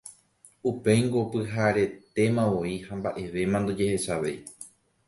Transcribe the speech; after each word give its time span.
Upéingo 0.69 1.19
pyharetémavoi 1.31 2.73
ha 2.85 2.91
mba'evéma 2.97 3.57
ndojehechavéi. 3.61 4.37